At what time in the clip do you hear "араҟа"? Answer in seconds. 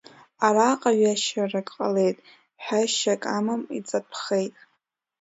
0.45-0.91